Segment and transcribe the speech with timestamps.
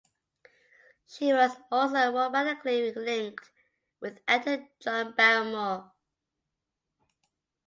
[1.05, 3.51] She was also romantically linked
[3.99, 5.91] with actor John Barrymore.